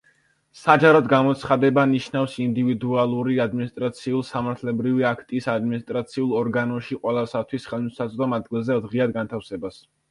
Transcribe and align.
საჯაროდ 0.59 1.09
გამოცხადება 1.11 1.83
ნიშნავს 1.91 2.37
ინდივიდუალური 2.45 3.37
ადმინისტრაციულ-სამართლებრივი 3.45 5.07
აქტის 5.13 5.51
ადმინისტრაციულ 5.57 6.35
ორგანოში 6.43 7.01
ყველასათვის 7.07 7.73
ხელმისაწვდომ 7.75 8.39
ადგილზე, 8.41 8.85
ღიად 8.93 9.21
განთავსებას. 9.23 9.85